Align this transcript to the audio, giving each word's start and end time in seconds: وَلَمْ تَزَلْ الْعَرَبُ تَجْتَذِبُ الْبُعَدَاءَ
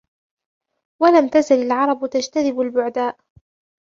وَلَمْ 1.01 1.27
تَزَلْ 1.27 1.55
الْعَرَبُ 1.61 2.05
تَجْتَذِبُ 2.09 2.59
الْبُعَدَاءَ 2.61 3.17